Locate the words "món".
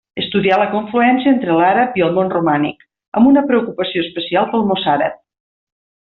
2.15-2.31